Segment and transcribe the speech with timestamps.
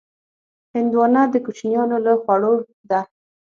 [0.73, 2.53] هندوانه د کوچیانو له خوړو
[2.89, 3.01] ده.